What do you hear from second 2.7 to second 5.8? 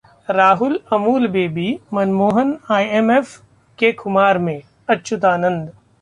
IMF के खुमार में: अच्युतानंदन